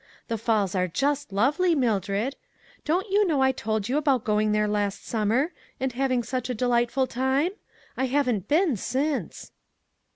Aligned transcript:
The 0.29 0.37
falls 0.39 0.73
are 0.73 0.87
just 0.87 1.31
lovely, 1.31 1.75
Mildred. 1.75 2.35
Don't 2.85 3.07
you 3.11 3.23
know 3.27 3.43
I 3.43 3.51
told 3.51 3.87
you 3.87 3.97
about 3.97 4.23
going 4.23 4.51
there 4.51 4.67
last 4.67 5.05
summer, 5.05 5.51
and 5.79 5.93
having 5.93 6.23
such 6.23 6.49
a 6.49 6.55
delightful 6.55 7.05
time? 7.05 7.51
I 7.95 8.05
haven't 8.05 8.47
been 8.47 8.77
since." 8.77 9.51